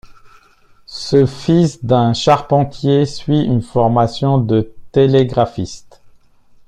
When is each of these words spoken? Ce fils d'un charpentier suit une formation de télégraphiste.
Ce 0.87 1.27
fils 1.27 1.85
d'un 1.85 2.13
charpentier 2.15 3.05
suit 3.05 3.43
une 3.43 3.61
formation 3.61 4.39
de 4.39 4.73
télégraphiste. 4.91 6.01